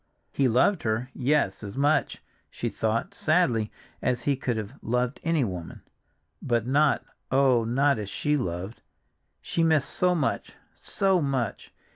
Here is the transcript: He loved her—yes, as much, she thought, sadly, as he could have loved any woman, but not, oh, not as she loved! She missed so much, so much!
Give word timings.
He 0.31 0.47
loved 0.47 0.81
her—yes, 0.81 1.63
as 1.63 1.77
much, 1.77 2.23
she 2.49 2.69
thought, 2.71 3.13
sadly, 3.13 3.71
as 4.01 4.23
he 4.23 4.35
could 4.35 4.57
have 4.57 4.73
loved 4.81 5.19
any 5.23 5.43
woman, 5.43 5.83
but 6.41 6.65
not, 6.65 7.05
oh, 7.29 7.63
not 7.65 7.99
as 7.99 8.09
she 8.09 8.35
loved! 8.35 8.81
She 9.41 9.61
missed 9.61 9.91
so 9.91 10.15
much, 10.15 10.53
so 10.75 11.21
much! 11.21 11.71